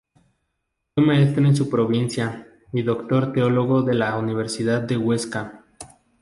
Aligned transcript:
Fue 0.95 1.03
maestro 1.05 1.45
en 1.45 1.55
su 1.55 1.69
provincia, 1.69 2.47
y 2.73 2.81
Doctor 2.81 3.31
Teólogo 3.33 3.83
de 3.83 3.93
la 3.93 4.17
Universidad 4.17 4.81
de 4.81 4.97
Huesca. 4.97 5.63